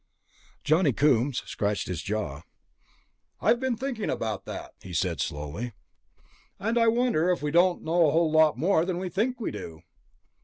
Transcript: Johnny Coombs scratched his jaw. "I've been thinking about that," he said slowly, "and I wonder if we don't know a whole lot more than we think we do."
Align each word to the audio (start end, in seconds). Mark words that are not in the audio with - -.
Johnny 0.63 0.91
Coombs 0.93 1.43
scratched 1.45 1.87
his 1.87 2.01
jaw. 2.01 2.41
"I've 3.39 3.59
been 3.59 3.77
thinking 3.77 4.09
about 4.09 4.45
that," 4.45 4.73
he 4.81 4.95
said 4.95 5.21
slowly, 5.21 5.73
"and 6.57 6.75
I 6.79 6.87
wonder 6.87 7.29
if 7.29 7.43
we 7.43 7.51
don't 7.51 7.83
know 7.83 8.07
a 8.07 8.11
whole 8.11 8.31
lot 8.31 8.57
more 8.57 8.83
than 8.83 8.97
we 8.97 9.09
think 9.09 9.39
we 9.39 9.51
do." 9.51 9.83